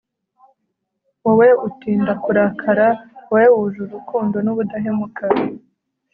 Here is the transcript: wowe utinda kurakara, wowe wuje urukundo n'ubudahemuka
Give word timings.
wowe 1.23 1.47
utinda 1.67 2.13
kurakara, 2.23 2.87
wowe 3.29 3.45
wuje 3.53 3.79
urukundo 3.85 4.35
n'ubudahemuka 4.41 5.23